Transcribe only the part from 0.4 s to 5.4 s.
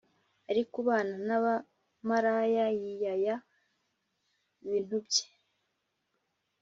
ariko ubana n’abamaraya yiyaya ibintu bye